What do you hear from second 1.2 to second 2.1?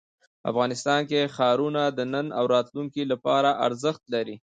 ښارونه د